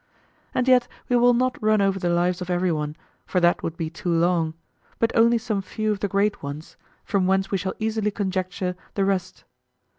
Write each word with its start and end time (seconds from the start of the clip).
And 0.55 0.67
yet 0.67 0.87
we 1.09 1.15
will 1.15 1.35
not 1.35 1.61
run 1.61 1.79
over 1.79 1.99
the 1.99 2.09
lives 2.09 2.41
of 2.41 2.49
everyone, 2.49 2.95
for 3.27 3.39
that 3.39 3.61
would 3.61 3.77
be 3.77 3.91
too 3.91 4.09
long, 4.09 4.55
but 4.97 5.11
only 5.15 5.37
some 5.37 5.61
few 5.61 5.91
of 5.91 5.99
the 5.99 6.07
great 6.07 6.41
ones, 6.41 6.75
from 7.05 7.27
whence 7.27 7.51
we 7.51 7.59
shall 7.59 7.75
easily 7.77 8.09
conjecture 8.09 8.75
the 8.95 9.05
rest. 9.05 9.43